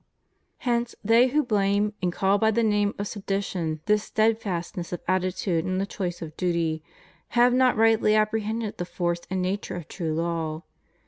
[0.57, 5.63] Hence they who blame, and call by the name of sedition, this steadfastness of attitude
[5.63, 6.81] in the choice of duty,
[7.37, 10.63] have not rightly apprehended the force and nature of true law.